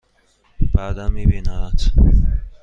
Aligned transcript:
بعدا 0.75 1.09
می 1.09 1.25
بینمت! 1.25 1.91